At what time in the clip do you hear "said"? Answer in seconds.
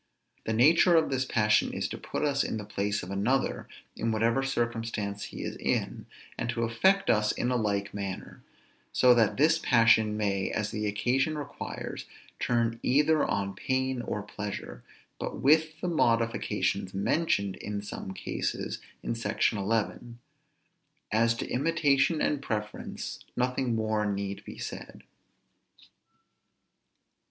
24.57-25.03